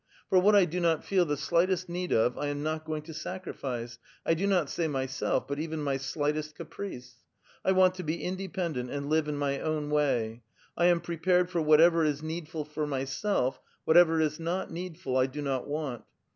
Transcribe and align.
For 0.29 0.39
what 0.39 0.55
I 0.55 0.65
do 0.65 0.79
not 0.79 1.05
feel 1.05 1.25
the 1.25 1.37
slightest 1.37 1.87
need 1.87 2.11
of, 2.11 2.35
I 2.35 2.47
am 2.47 2.63
not 2.63 2.85
going 2.85 3.03
to 3.03 3.13
sacrifice, 3.13 3.99
1 4.23 4.35
do 4.35 4.47
not 4.47 4.67
say 4.67 4.87
myself, 4.87 5.47
but 5.47 5.59
even 5.59 5.79
my 5.79 5.97
slightest 5.97 6.55
caprice. 6.55 7.17
I 7.63 7.73
want 7.73 7.93
to 7.93 8.03
be 8.03 8.23
independent 8.23 8.89
and 8.89 9.11
live 9.11 9.27
in 9.27 9.37
my 9.37 9.59
own 9.59 9.91
way; 9.91 10.41
I 10.75 10.85
am 10.85 11.01
pre 11.01 11.17
pared 11.17 11.51
for 11.51 11.61
whatever 11.61 12.03
is 12.03 12.23
needful 12.23 12.65
for 12.65 12.87
myself; 12.87 13.61
whatever 13.85 14.19
is 14.19 14.39
not 14.39 14.71
needful 14.71 15.13
1 15.13 15.27
do 15.27 15.43
not 15.43 15.67
want. 15.67 16.03